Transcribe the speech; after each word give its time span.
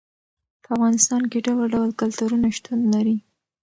په 0.63 0.67
افغانستان 0.75 1.21
کې 1.31 1.45
ډول 1.47 1.65
ډول 1.73 1.89
کلتورونه 2.01 2.47
شتون 2.57 2.79
لري. 2.93 3.17